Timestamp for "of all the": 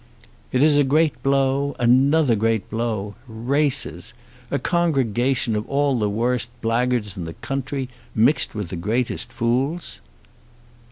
5.55-6.09